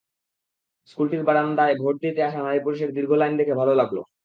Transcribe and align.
স্কুলটির 0.89 1.23
বারান্দায় 1.27 1.75
ভোট 1.77 1.95
দিতে 2.03 2.21
আসা 2.23 2.39
নারী-পুরুষের 2.41 2.89
দীর্ঘ 2.95 3.11
লাইন 3.13 3.33
দেখে 3.39 3.53
ভালো 3.61 3.73
লাগল। 3.75 3.97